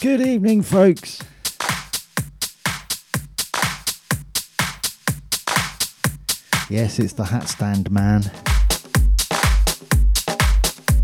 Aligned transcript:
Good 0.00 0.20
evening, 0.20 0.62
folks. 0.62 1.18
Yes, 6.70 7.00
it's 7.00 7.14
the 7.14 7.24
hat 7.24 7.48
stand 7.48 7.90
man. 7.90 8.22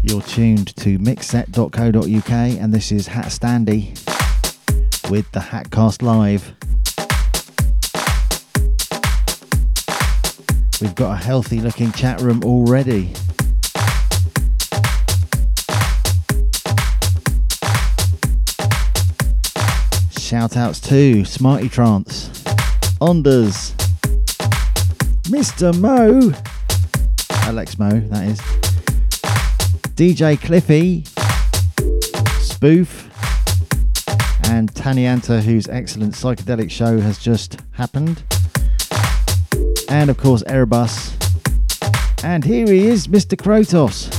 You're 0.05 0.23
tuned 0.23 0.77
to 0.77 1.01
mixset.co.uk, 1.01 2.31
and 2.31 2.73
this 2.73 2.93
is 2.93 3.09
Hat 3.09 3.33
Standy 3.33 3.99
with 5.11 5.29
the 5.33 5.41
Hatcast 5.41 6.01
Live. 6.01 6.55
We've 10.81 10.95
got 10.95 11.15
a 11.15 11.25
healthy 11.25 11.61
looking 11.61 11.91
chat 11.91 12.21
room 12.21 12.45
already. 12.45 13.13
Shout 20.35 20.57
outs 20.57 20.81
to 20.81 21.25
Smarty 21.25 21.69
Trance, 21.69 22.29
Onders, 23.01 23.73
Mr. 25.31 25.73
Mo, 25.79 26.33
Alex 27.47 27.79
Mo, 27.79 28.01
that 28.09 28.27
is, 28.27 28.41
DJ 29.95 30.37
Cliffy, 30.37 31.05
Spoof, 32.41 33.09
and 34.51 34.75
Tanianta, 34.75 35.41
whose 35.41 35.69
excellent 35.69 36.15
psychedelic 36.15 36.69
show 36.69 36.99
has 36.99 37.17
just 37.21 37.61
happened. 37.71 38.25
And 39.89 40.11
of 40.11 40.17
course, 40.17 40.43
Erebus. 40.49 41.15
And 42.25 42.43
here 42.43 42.67
he 42.67 42.89
is, 42.89 43.07
Mr. 43.07 43.37
Krotos. 43.37 44.14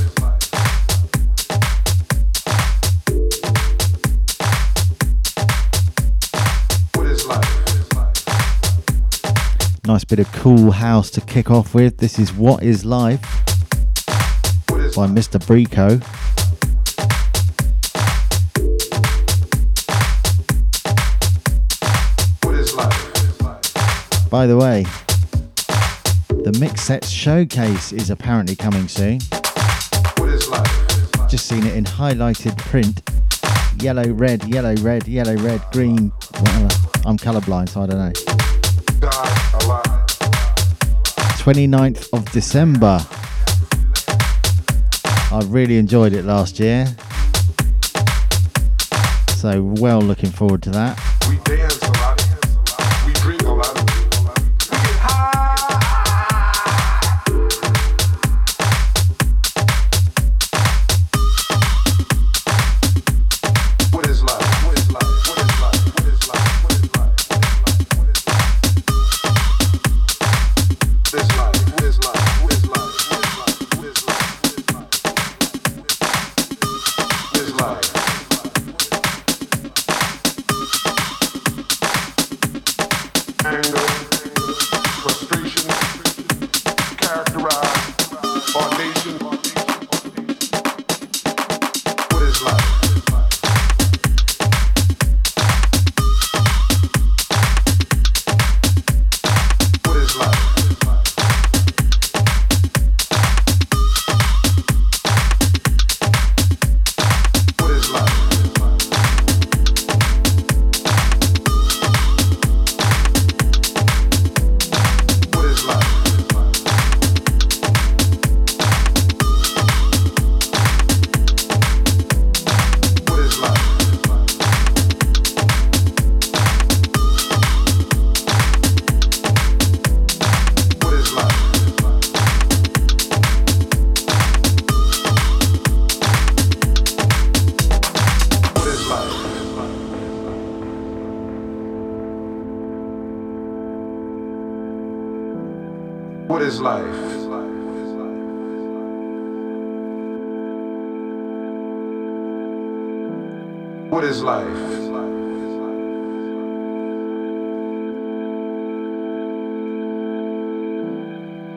Nice 9.88 10.04
bit 10.04 10.18
of 10.18 10.32
cool 10.32 10.72
house 10.72 11.12
to 11.12 11.22
kick 11.22 11.52
off 11.52 11.76
with. 11.76 11.98
This 11.98 12.18
is 12.18 12.34
What 12.34 12.64
Is 12.64 12.84
Life 12.84 13.22
by 14.68 15.06
Mr. 15.06 15.38
Brico. 15.38 16.02
By 24.32 24.48
the 24.48 24.58
way, 24.58 24.86
the 26.30 26.52
Mixsets 26.54 27.12
Showcase 27.12 27.94
is 27.94 28.10
apparently 28.10 28.56
coming 28.56 28.88
soon. 28.88 29.20
Just 31.30 31.46
seen 31.46 31.64
it 31.64 31.76
in 31.76 31.84
highlighted 31.84 32.58
print. 32.58 33.08
Yellow, 33.84 34.10
red, 34.14 34.46
yellow, 34.46 34.74
red, 34.78 35.08
yellow, 35.08 35.36
red, 35.36 35.62
green, 35.72 36.10
whatever. 36.40 36.70
I'm 37.06 37.18
colourblind, 37.18 37.70
so 37.70 37.84
I 37.84 37.86
don't 37.86 38.00
know. 38.00 39.45
29th 41.46 42.12
of 42.12 42.26
December. 42.32 43.06
I 45.32 45.44
really 45.46 45.78
enjoyed 45.78 46.14
it 46.14 46.26
last 46.26 46.60
year. 46.60 46.88
So, 49.36 49.62
well 49.62 50.00
looking 50.02 50.32
forward 50.32 50.64
to 50.64 50.72
that. 50.72 52.05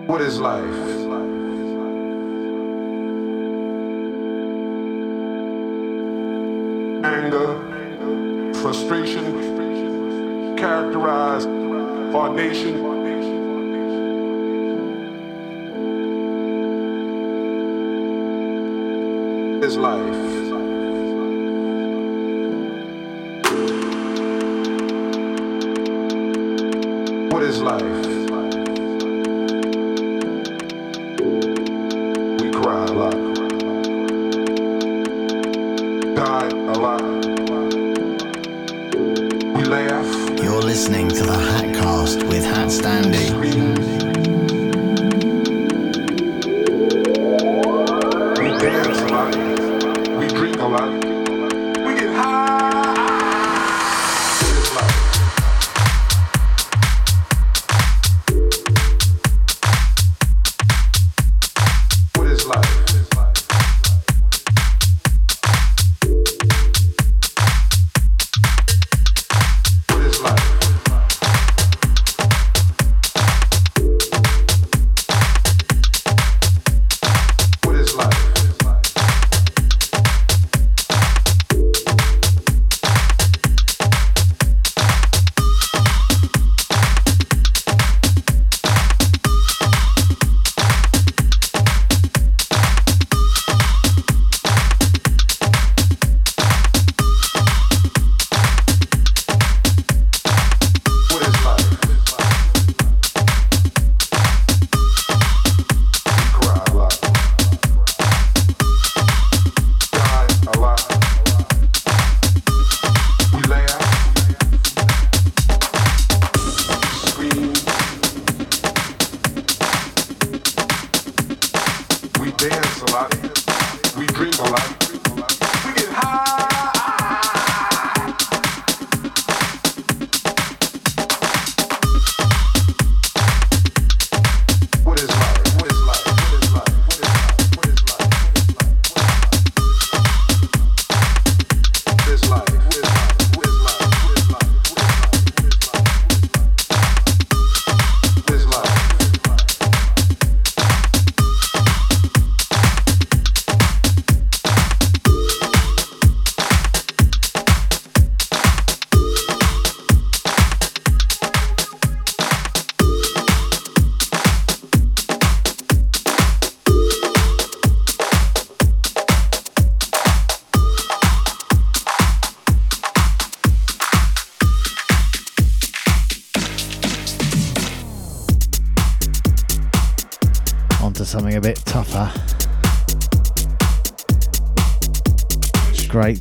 What 0.09 0.23
is 0.23 0.41
life? 0.41 0.65
Anger, 7.05 8.55
frustration 8.55 10.57
characterize 10.57 11.45
our 12.15 12.33
nation. 12.33 12.77
Is 19.63 19.77
life. 19.77 20.25
What 27.31 27.43
is 27.43 27.61
life? 27.61 28.18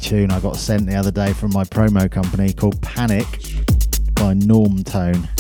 Tune 0.08 0.32
I 0.32 0.40
got 0.40 0.56
sent 0.56 0.86
the 0.86 0.96
other 0.96 1.12
day 1.12 1.34
from 1.34 1.52
my 1.52 1.66
promo 1.66 2.10
company 2.10 2.54
called 2.54 2.82
Panic 2.82 3.26
by 4.16 4.36
Normtone. 4.36 5.37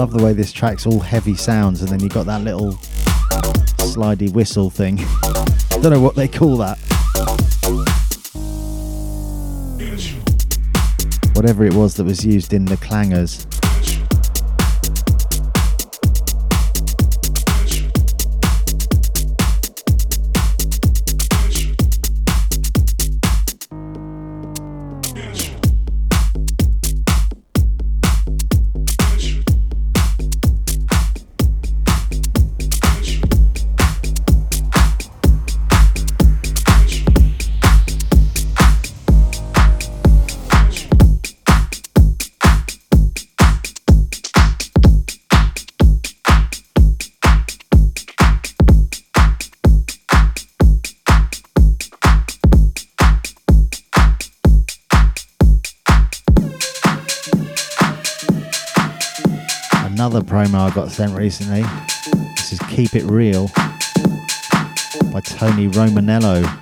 Love 0.00 0.12
the 0.12 0.24
way 0.24 0.32
this 0.32 0.50
track's 0.50 0.86
all 0.86 0.98
heavy 0.98 1.34
sounds 1.34 1.82
and 1.82 1.90
then 1.90 2.00
you've 2.00 2.14
got 2.14 2.24
that 2.24 2.40
little 2.40 2.72
slidey 3.92 4.32
whistle 4.32 4.70
thing. 4.70 4.96
Don't 5.82 5.90
know 5.90 6.00
what 6.00 6.14
they 6.14 6.26
call 6.26 6.56
that. 6.56 6.78
Whatever 11.36 11.66
it 11.66 11.74
was 11.74 11.96
that 11.96 12.04
was 12.04 12.24
used 12.24 12.54
in 12.54 12.64
the 12.64 12.78
clangers. 12.78 13.59
I 60.60 60.70
got 60.74 60.90
sent 60.90 61.16
recently. 61.16 61.62
This 62.36 62.52
is 62.52 62.58
Keep 62.68 62.94
It 62.94 63.04
Real 63.04 63.48
by 65.10 65.20
Tony 65.22 65.68
Romanello. 65.68 66.60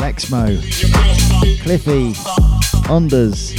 Exmo, 0.00 0.46
Cliffy, 1.62 2.12
Ondas, 2.90 3.56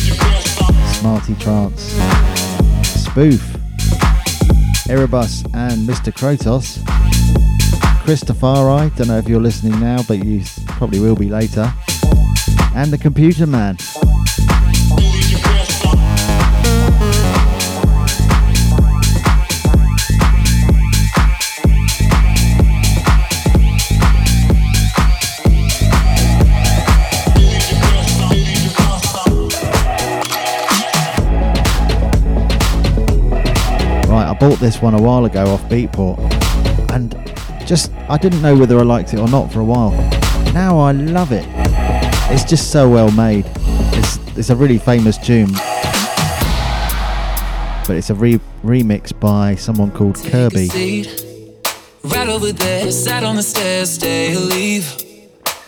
Smarty 1.00 1.34
Trance, 1.36 1.82
Spoof, 2.88 3.42
Erebus 4.88 5.44
and 5.56 5.88
Mr. 5.90 6.14
Krotos, 6.14 6.86
Christopher, 8.04 8.92
don't 8.96 9.08
know 9.08 9.18
if 9.18 9.28
you're 9.28 9.42
listening 9.42 9.80
now, 9.80 10.04
but 10.08 10.24
you 10.24 10.44
probably 10.68 11.00
will 11.00 11.16
be 11.16 11.30
later, 11.30 11.74
and 12.76 12.94
the 12.94 13.00
Computer 13.00 13.48
Man. 13.48 13.76
Bought 34.40 34.60
this 34.60 34.82
one 34.82 34.94
a 34.94 35.02
while 35.02 35.26
ago 35.26 35.46
off 35.46 35.64
Beatport, 35.64 36.20
and 36.92 37.16
just 37.66 37.92
I 38.10 38.18
didn't 38.18 38.42
know 38.42 38.56
whether 38.56 38.78
I 38.78 38.84
liked 38.84 39.14
it 39.14 39.20
or 39.20 39.28
not 39.28 39.52
for 39.52 39.60
a 39.60 39.64
while. 39.64 39.92
Now 40.54 40.78
I 40.78 40.92
love 40.92 41.32
it. 41.32 41.46
It's 42.32 42.44
just 42.44 42.72
so 42.72 42.90
well 42.90 43.12
made. 43.12 43.46
It's 43.94 44.18
it's 44.38 44.50
a 44.50 44.56
really 44.56 44.78
famous 44.78 45.18
tune, 45.18 45.52
but 47.88 47.96
it's 47.96 48.10
a 48.10 48.16
re- 48.16 48.40
remix 48.64 49.18
by 49.18 49.56
someone 49.56 49.92
called 49.92 50.16
Curbi. 50.18 50.68
Right 52.04 52.28
over 52.28 52.52
there, 52.52 52.92
sat 52.92 53.24
on 53.24 53.38
the 53.38 53.44
stairs, 53.44 53.92
stay 53.92 54.36
leave. 54.36 55.05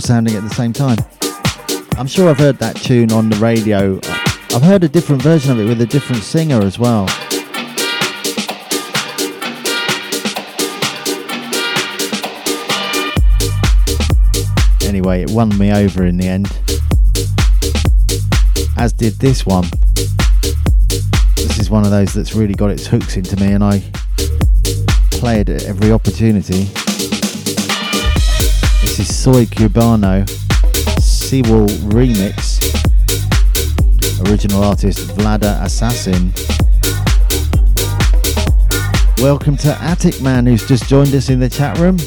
Sounding 0.00 0.34
at 0.34 0.42
the 0.42 0.50
same 0.50 0.72
time. 0.72 0.98
I'm 1.98 2.06
sure 2.06 2.28
I've 2.28 2.38
heard 2.38 2.58
that 2.58 2.76
tune 2.76 3.12
on 3.12 3.28
the 3.28 3.36
radio. 3.36 4.00
I've 4.54 4.62
heard 4.62 4.84
a 4.84 4.88
different 4.88 5.22
version 5.22 5.52
of 5.52 5.60
it 5.60 5.64
with 5.64 5.80
a 5.80 5.86
different 5.86 6.22
singer 6.22 6.60
as 6.60 6.78
well. 6.78 7.08
Anyway, 14.86 15.22
it 15.22 15.30
won 15.30 15.56
me 15.58 15.72
over 15.72 16.04
in 16.04 16.16
the 16.16 16.26
end. 16.26 16.46
As 18.76 18.92
did 18.92 19.14
this 19.14 19.46
one. 19.46 19.66
This 21.36 21.58
is 21.58 21.70
one 21.70 21.84
of 21.84 21.90
those 21.90 22.12
that's 22.12 22.34
really 22.34 22.54
got 22.54 22.70
its 22.70 22.86
hooks 22.86 23.16
into 23.16 23.36
me, 23.36 23.52
and 23.52 23.62
I 23.62 23.82
play 25.10 25.40
it 25.40 25.48
at 25.48 25.64
every 25.64 25.92
opportunity. 25.92 26.68
Is 29.04 29.22
Soy 29.22 29.44
Cubano 29.44 30.24
Siwell 30.98 31.68
Remix. 31.92 32.58
Original 34.26 34.64
artist 34.64 34.98
Vlada 35.08 35.60
Asanin. 35.60 36.32
Welcome 39.20 39.58
to 39.58 39.76
Attic 39.82 40.22
Man, 40.22 40.46
who's 40.46 40.66
just 40.66 40.88
joined 40.88 41.14
us 41.14 41.28
in 41.28 41.38
the 41.38 41.50
chat 41.50 41.76
room. 41.78 41.98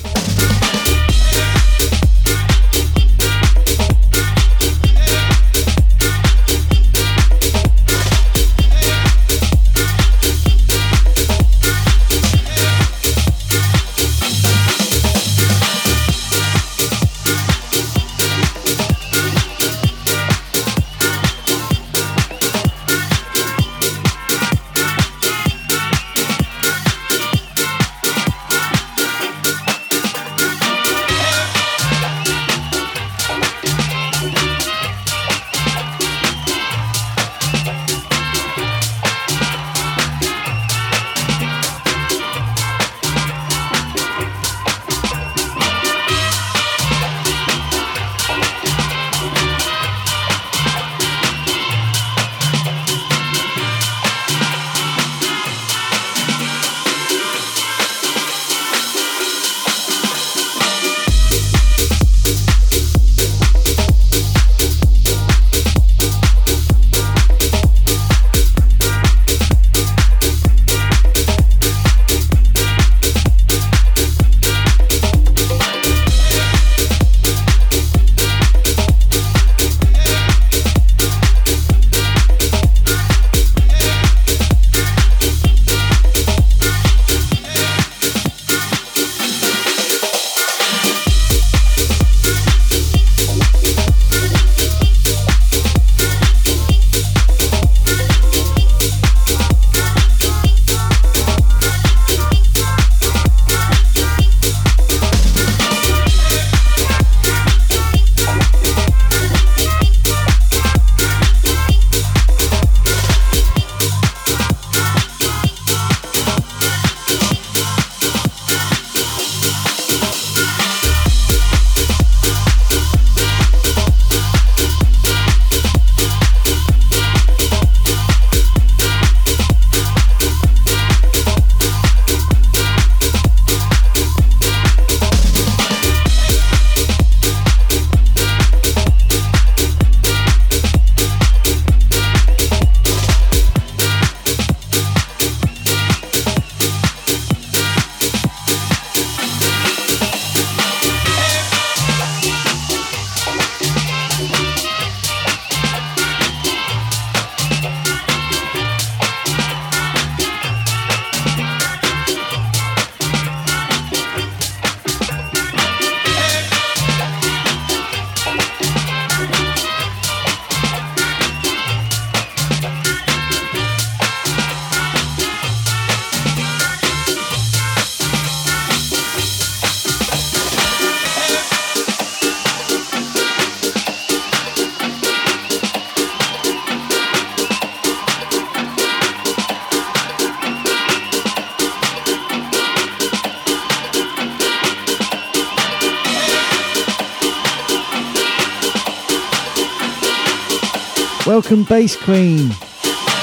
Welcome, 201.50 201.64
Bass 201.64 201.96
Queen. 201.96 202.50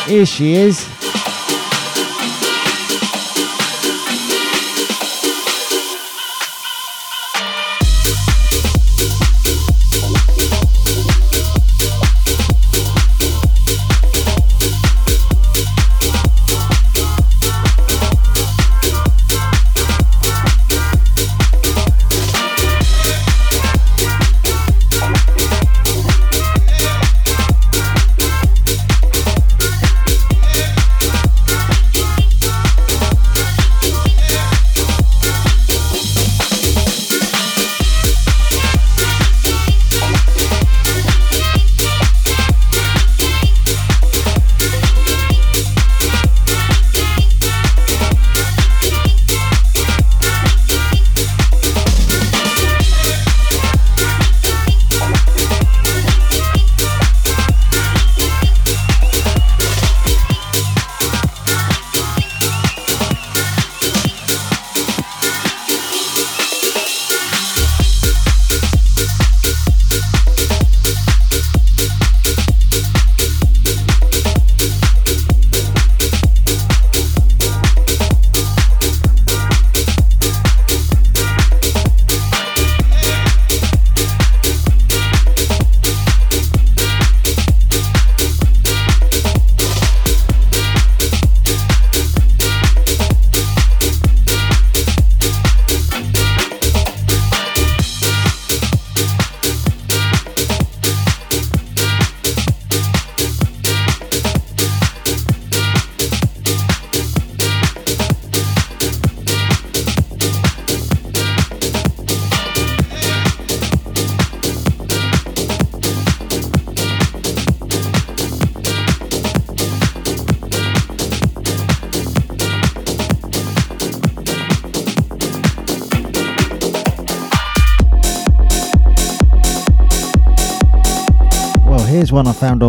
Here 0.06 0.24
she 0.24 0.54
is. 0.54 0.93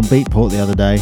Beatport 0.05 0.51
the 0.51 0.59
other 0.59 0.75
day. 0.75 0.97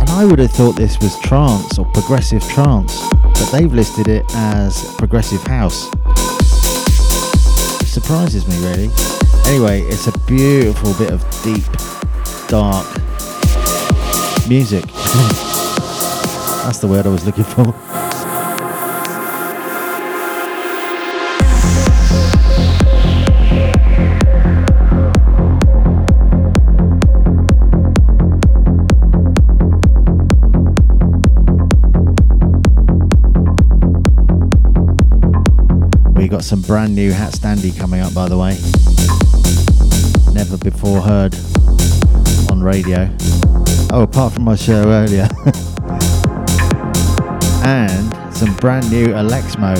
And 0.00 0.10
I 0.10 0.24
would 0.24 0.38
have 0.38 0.50
thought 0.50 0.72
this 0.76 0.98
was 1.00 1.18
trance 1.20 1.78
or 1.78 1.84
progressive 1.86 2.42
trance, 2.48 3.00
but 3.22 3.50
they've 3.52 3.72
listed 3.72 4.08
it 4.08 4.24
as 4.34 4.84
progressive 4.96 5.42
house. 5.42 5.88
It 7.80 7.86
surprises 7.86 8.46
me 8.48 8.56
really. 8.66 8.90
Anyway, 9.46 9.82
it's 9.82 10.06
a 10.06 10.18
beautiful 10.20 10.94
bit 10.94 11.10
of 11.12 11.20
deep, 11.42 11.64
dark 12.48 12.86
music. 14.48 14.84
That's 16.64 16.78
the 16.78 16.86
word 16.88 17.06
I 17.06 17.10
was 17.10 17.24
looking 17.26 17.44
for. 17.44 18.03
Some 36.54 36.62
brand 36.62 36.94
new 36.94 37.10
Hat 37.10 37.32
Standy 37.32 37.76
coming 37.76 38.00
up, 38.00 38.14
by 38.14 38.28
the 38.28 38.38
way. 38.38 38.56
Never 40.32 40.56
before 40.56 41.00
heard 41.00 41.34
on 42.48 42.62
radio. 42.62 43.10
Oh, 43.90 44.02
apart 44.02 44.34
from 44.34 44.44
my 44.44 44.54
show 44.54 44.84
earlier. 44.84 45.28
and 47.64 48.32
some 48.32 48.54
brand 48.58 48.88
new 48.88 49.14
Alexmo 49.14 49.74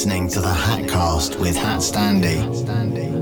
listening 0.00 0.26
to 0.26 0.40
the 0.40 0.48
Hatcast 0.48 1.38
with 1.38 1.54
Hat 1.54 1.80
Standy. 1.80 3.19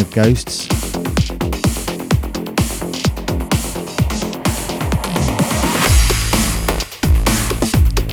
Of 0.00 0.10
ghosts, 0.12 0.66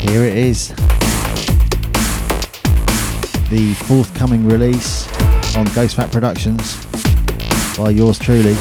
here 0.01 0.25
it 0.25 0.35
is. 0.35 0.69
The 3.49 3.73
forthcoming 3.85 4.45
release 4.45 5.07
on 5.55 5.65
Ghost 5.73 5.95
Fat 5.95 6.11
Productions 6.11 6.75
by 7.77 7.91
yours 7.91 8.19
truly. 8.19 8.53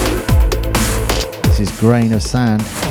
This 1.43 1.59
is 1.59 1.81
Grain 1.81 2.13
of 2.13 2.23
Sand. 2.23 2.86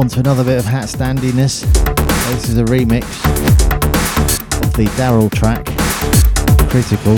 Onto 0.00 0.18
another 0.18 0.42
bit 0.42 0.58
of 0.58 0.64
hat 0.64 0.88
standiness. 0.88 1.60
This 2.32 2.48
is 2.48 2.56
a 2.56 2.64
remix 2.64 3.02
of 4.62 4.72
the 4.72 4.84
D4RYL 4.84 5.30
track, 5.30 5.66
Critical. 6.70 7.16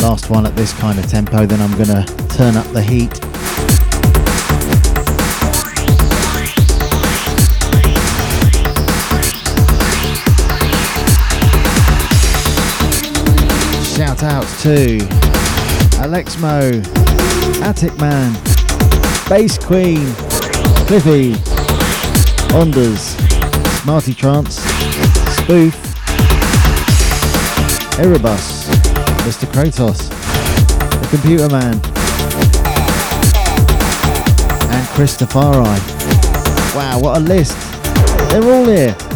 Last 0.00 0.30
one 0.30 0.46
at 0.46 0.56
this 0.56 0.72
kind 0.72 0.98
of 0.98 1.06
tempo, 1.10 1.44
then 1.44 1.60
I'm 1.60 1.76
gonna 1.76 2.06
turn 2.30 2.56
up 2.56 2.66
the 2.72 2.80
heat. 2.80 3.14
Shout 13.94 14.22
out 14.22 14.46
to 14.62 15.37
Alex 16.00 16.38
Mo, 16.38 16.70
Attic 17.60 17.96
Man, 17.98 18.32
Bass 19.28 19.58
Queen, 19.58 20.06
Cliffy, 20.86 21.32
Ondas, 22.54 23.18
Smarty 23.82 24.14
Trance, 24.14 24.60
Spoof, 25.38 25.74
Erebus, 27.98 28.68
Mr. 29.26 29.46
Kratos, 29.52 30.08
The 31.00 31.08
Computer 31.10 31.48
Man, 31.48 31.74
and 34.70 34.88
Christopher 34.90 35.40
Wow, 36.76 37.00
what 37.00 37.16
a 37.16 37.20
list! 37.20 37.56
They're 38.30 38.44
all 38.44 38.66
here. 38.66 39.07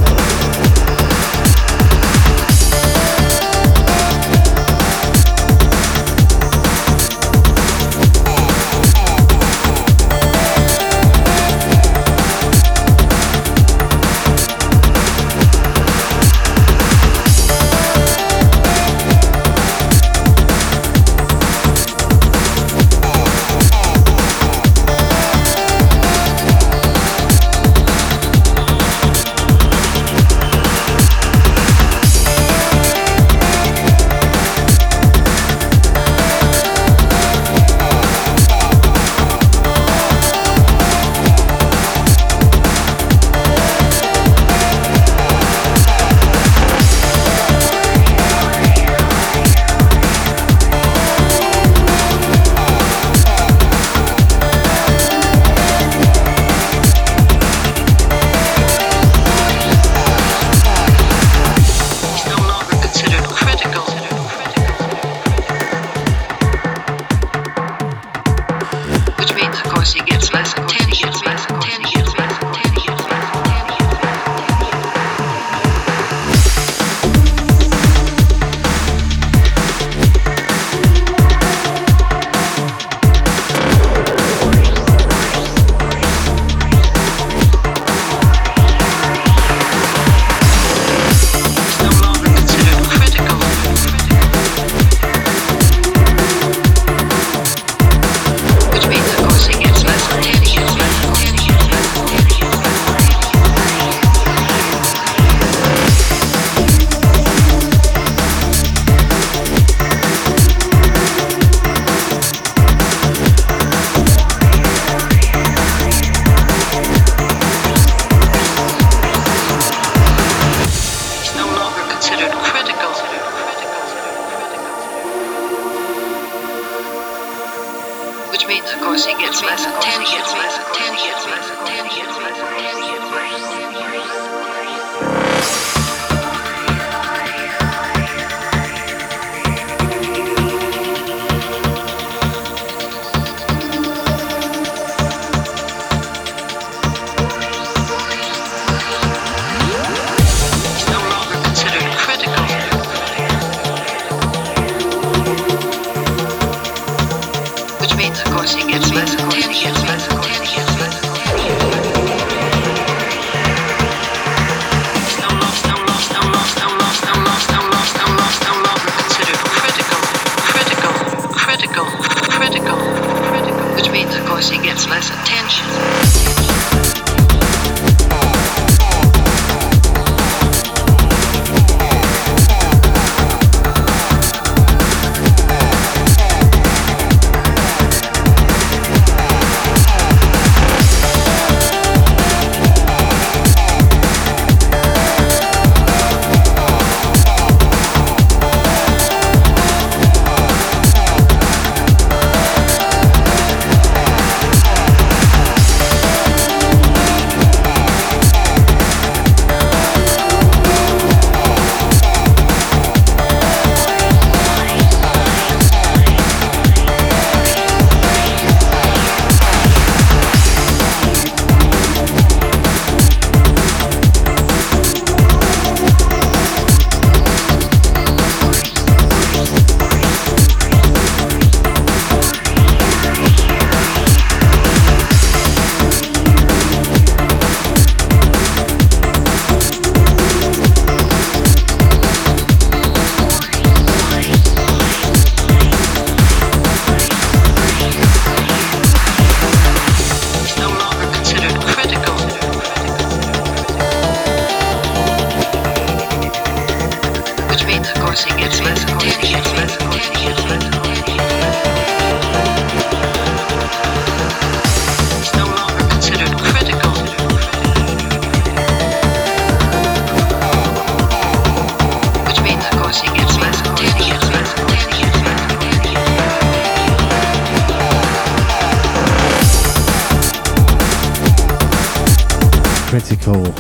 Critical 283.23 283.53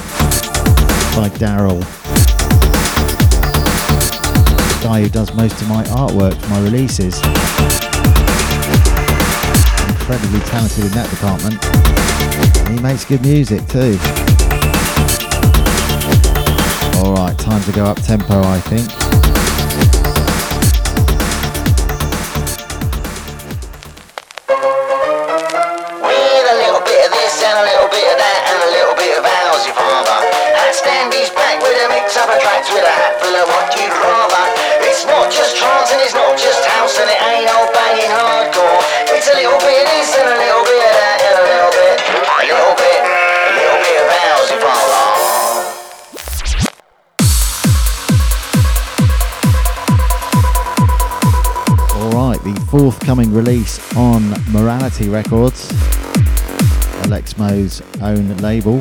by 1.15 1.29
D4RYL. 1.29 1.83
Guy 4.83 5.03
who 5.03 5.09
does 5.09 5.33
most 5.35 5.63
of 5.63 5.69
my 5.69 5.85
artwork 5.85 6.35
for 6.35 6.49
my 6.49 6.61
releases. 6.63 7.17
Incredibly 9.89 10.41
talented 10.41 10.85
in 10.85 10.91
that 10.91 11.09
department. 11.11 11.65
And 12.67 12.77
he 12.77 12.83
makes 12.83 13.05
good 13.05 13.23
music 13.23 13.65
too. 13.69 13.97
Alright, 16.99 17.39
time 17.39 17.63
to 17.63 17.73
go 17.73 17.85
up 17.85 18.03
tempo 18.03 18.43
I 18.43 18.59
think. 18.59 19.01
Forthcoming 53.13 53.35
release 53.35 53.95
on 53.95 54.31
Morality 54.53 55.11
Records, 55.11 55.71
Alex 57.05 57.35
Alexmo's 57.35 57.83
own 58.01 58.35
label. 58.39 58.79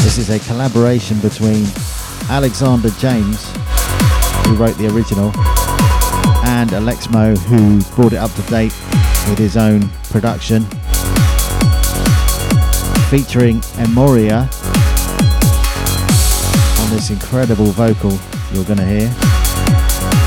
This 0.00 0.16
is 0.16 0.30
a 0.30 0.38
collaboration 0.48 1.20
between 1.20 1.66
Alexander 2.30 2.88
James, 2.98 3.44
who 4.46 4.54
wrote 4.54 4.78
the 4.78 4.90
original, 4.90 5.32
and 6.46 6.72
Alex 6.72 7.08
Alexmo, 7.08 7.36
who 7.36 7.82
brought 7.94 8.14
it 8.14 8.16
up 8.16 8.32
to 8.36 8.42
date 8.44 8.72
with 9.28 9.36
his 9.36 9.58
own 9.58 9.86
production, 10.08 10.62
featuring 13.10 13.60
Emoyriah 13.84 14.48
on 16.80 16.90
this 16.90 17.10
incredible 17.10 17.66
vocal 17.66 18.12
you're 18.54 18.64
going 18.64 18.78
to 18.78 18.86
hear. 18.86 19.08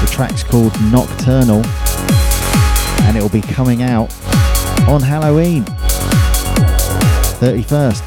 The 0.01 0.09
track's 0.11 0.43
called 0.43 0.79
Nocturnal 0.91 1.63
and 3.09 3.17
it 3.17 3.23
will 3.23 3.29
be 3.29 3.41
coming 3.41 3.81
out 3.81 4.13
on 4.87 5.01
Halloween 5.01 5.63
31st. 7.41 8.03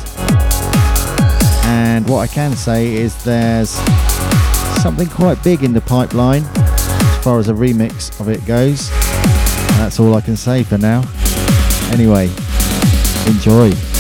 And 1.66 2.08
what 2.08 2.20
I 2.20 2.28
can 2.28 2.52
say 2.52 2.94
is 2.94 3.24
there's 3.24 3.70
something 4.80 5.08
quite 5.08 5.42
big 5.42 5.64
in 5.64 5.72
the 5.72 5.80
pipeline 5.80 6.44
as 6.54 7.24
far 7.24 7.40
as 7.40 7.48
a 7.48 7.52
remix 7.52 8.20
of 8.20 8.28
it 8.28 8.46
goes. 8.46 8.90
And 8.90 9.80
that's 9.80 9.98
all 9.98 10.14
I 10.14 10.20
can 10.20 10.36
say 10.36 10.62
for 10.62 10.78
now. 10.78 11.02
Anyway, 11.90 12.30
enjoy. 13.26 13.91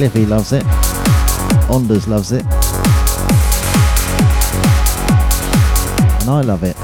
Cliffy 0.00 0.24
loves 0.24 0.54
it. 0.54 0.62
Ondas 1.68 2.08
loves 2.08 2.32
it. 2.32 2.42
And 6.22 6.30
I 6.30 6.40
love 6.40 6.64
it. 6.64 6.74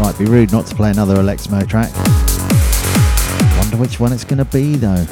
Might 0.00 0.18
be 0.18 0.24
rude 0.24 0.52
not 0.52 0.64
to 0.68 0.74
play 0.74 0.90
another 0.90 1.16
Alexmo 1.16 1.68
track. 1.68 1.94
Wonder 3.58 3.76
which 3.76 4.00
one 4.00 4.14
it's 4.14 4.24
going 4.24 4.38
to 4.38 4.46
be 4.46 4.76
though. 4.76 5.04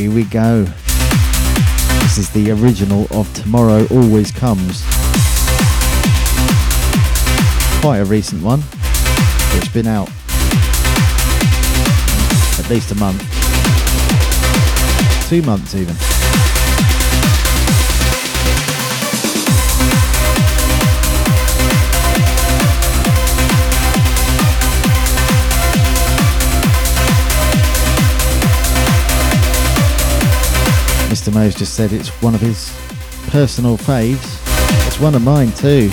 Here 0.00 0.10
we 0.10 0.24
go. 0.24 0.64
This 0.64 2.16
is 2.16 2.30
the 2.30 2.52
original 2.52 3.06
of 3.10 3.30
Tomorrow 3.34 3.86
Always 3.90 4.30
Comes. 4.32 4.82
Quite 7.82 7.98
a 7.98 8.06
recent 8.06 8.42
one. 8.42 8.62
It's 9.58 9.68
been 9.68 9.86
out 9.86 10.08
at 12.58 12.70
least 12.70 12.92
a 12.92 12.94
month. 12.94 13.20
Two 15.28 15.42
months 15.42 15.74
even. 15.74 16.19
Mr. 31.30 31.34
Mo's 31.34 31.54
just 31.54 31.74
said 31.74 31.92
it's 31.92 32.08
one 32.22 32.34
of 32.34 32.40
his 32.40 32.76
personal 33.28 33.76
faves. 33.76 34.40
It's 34.88 34.98
one 34.98 35.14
of 35.14 35.22
mine 35.22 35.52
too. 35.52 35.88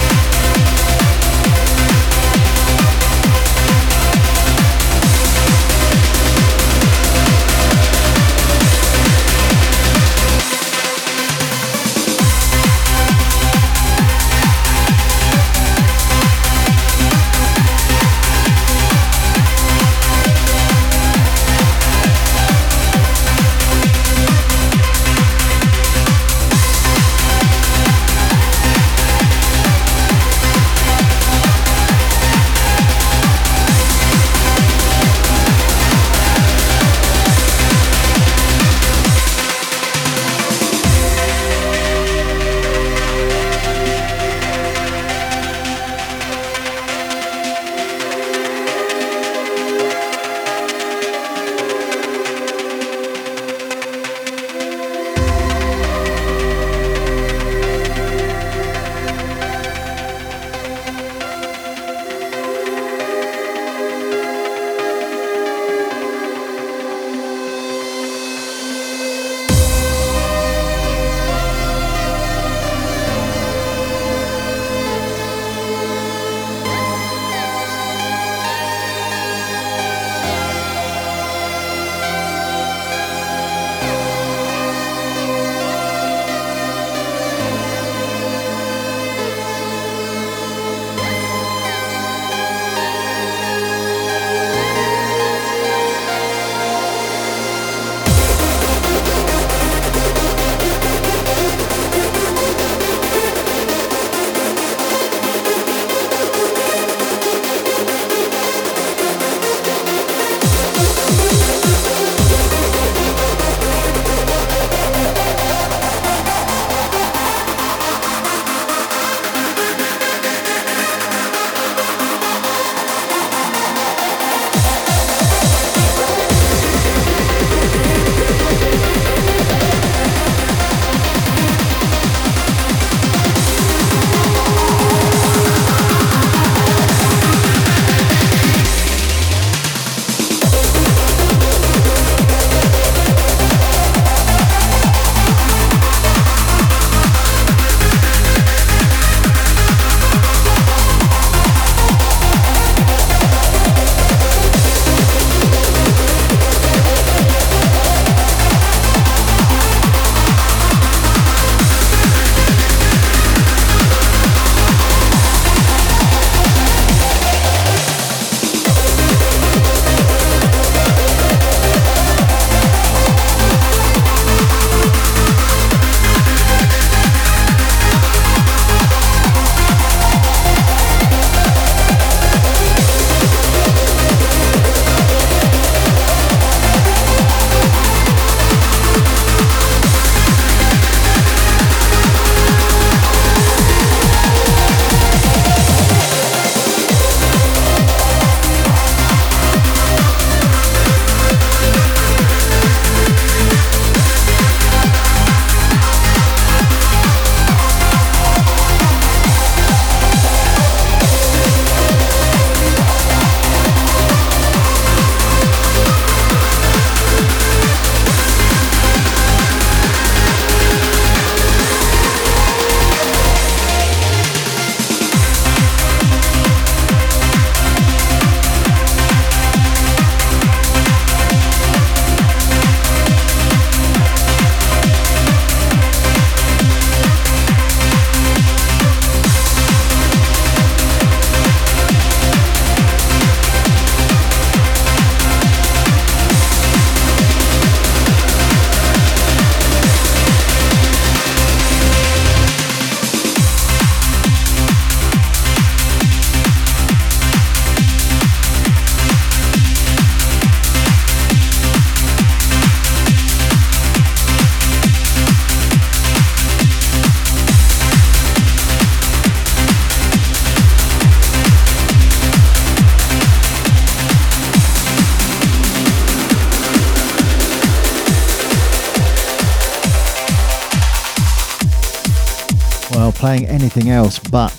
Anything 283.68 283.91
else 283.91 284.18
but 284.18 284.55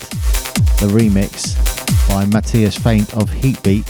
the 0.79 0.85
remix 0.85 1.57
by 2.07 2.25
Matias 2.25 2.77
Faint 2.77 3.11
of 3.15 3.27
Heatbeat 3.27 3.89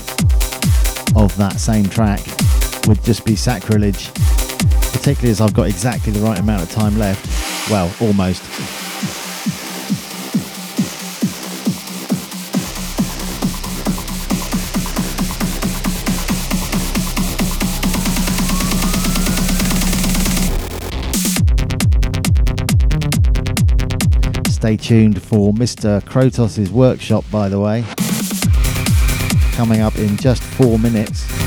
of 1.13 1.36
that 1.36 1.57
same 1.59 1.89
track 1.89 2.22
would 2.88 3.03
just 3.03 3.26
be 3.26 3.36
sacrilege, 3.36 4.13
particularly 4.93 5.32
as 5.32 5.41
I've 5.41 5.53
got 5.53 5.67
exactly 5.67 6.13
the 6.13 6.22
right 6.22 6.39
amount 6.39 6.61
of 6.63 6.72
time 6.72 6.97
left. 6.97 7.70
Well, 7.70 7.93
almost. 7.99 8.79
Stay 24.70 24.78
tuned 24.78 25.20
for 25.20 25.51
Mr. 25.51 25.99
Krotos' 26.03 26.70
workshop, 26.70 27.26
by 27.32 27.49
the 27.49 27.59
way, 27.59 27.84
coming 29.53 29.82
up 29.82 29.97
in 29.97 30.15
just 30.17 30.43
four 30.43 30.78
minutes. 30.78 31.39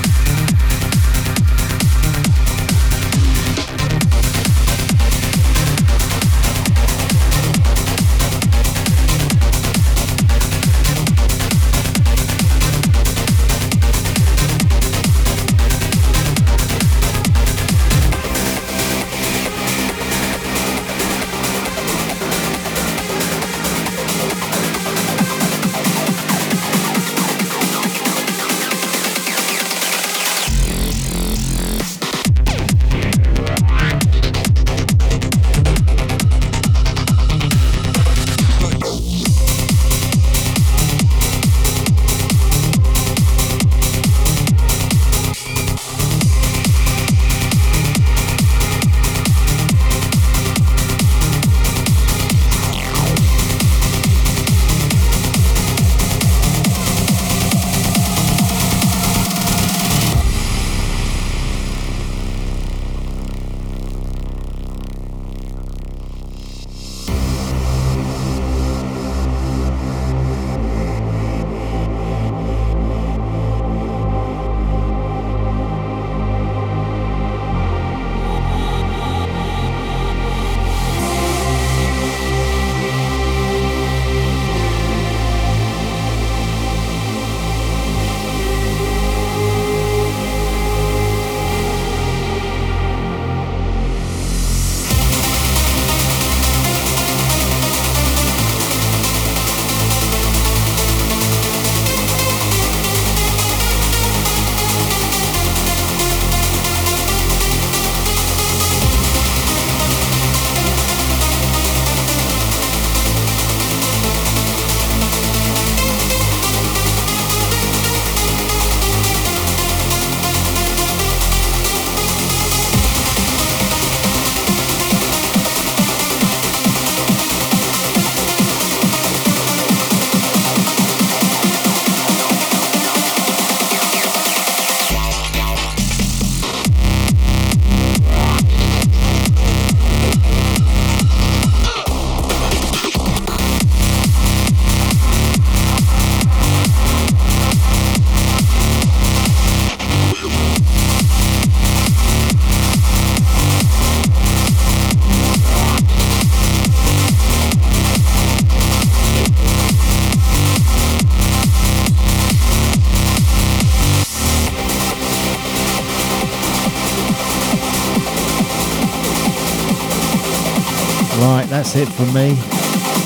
It 171.82 171.88
from 171.88 172.12
me. 172.14 172.34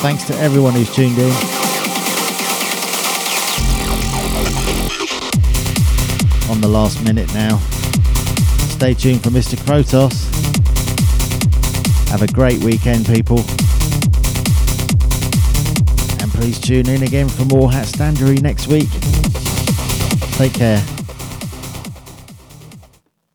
Thanks 0.03 0.25
to 0.25 0.35
everyone 0.39 0.75
who's 0.75 0.95
tuned 0.95 1.17
in. 1.19 1.33
On 6.51 6.61
the 6.61 6.69
last 6.69 7.03
minute 7.03 7.33
now. 7.33 7.59
Stay 8.69 8.93
tuned 8.93 9.23
for 9.23 9.31
Mr. 9.31 9.57
Krotos. 9.57 10.27
Have 12.11 12.23
a 12.23 12.27
great 12.27 12.63
weekend, 12.63 13.07
people. 13.07 13.39
And 16.21 16.31
please 16.33 16.61
tune 16.61 16.89
in 16.89 17.03
again 17.03 17.29
for 17.29 17.47
more 17.47 17.73
Hat 17.73 17.87
Standery 17.87 18.43
next 18.43 18.67
week. 18.67 18.91
Take 20.37 20.53
care. 20.53 20.96